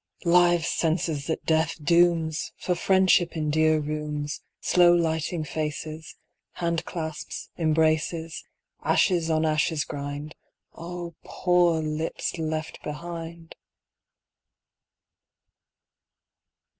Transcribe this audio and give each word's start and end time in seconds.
Live 0.25 0.65
senses 0.65 1.27
that 1.27 1.45
death 1.45 1.75
dooms! 1.79 2.53
For 2.57 2.73
friendship 2.73 3.37
in 3.37 3.51
dear 3.51 3.79
rooms, 3.79 4.41
Slow 4.59 4.95
lighting 4.95 5.43
faces, 5.43 6.15
Hand 6.53 6.85
clasps, 6.85 7.51
embraces, 7.59 8.43
Ashes 8.83 9.29
on 9.29 9.45
ashes 9.45 9.83
grind:Oh, 9.85 11.13
poor 11.23 11.83
lips 11.83 12.39
left 12.39 12.81
behind! 12.81 13.55